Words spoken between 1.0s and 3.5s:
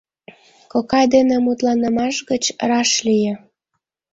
дене мутланымаш гыч раш лие.